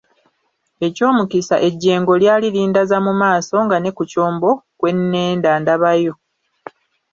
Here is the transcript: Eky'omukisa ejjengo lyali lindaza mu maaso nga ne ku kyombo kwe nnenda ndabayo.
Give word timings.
Eky'omukisa 0.87 1.55
ejjengo 1.67 2.13
lyali 2.21 2.47
lindaza 2.55 2.97
mu 3.05 3.13
maaso 3.21 3.55
nga 3.65 3.77
ne 3.79 3.91
ku 3.97 4.03
kyombo 4.11 4.49
kwe 4.79 4.91
nnenda 4.97 5.51
ndabayo. 5.61 6.13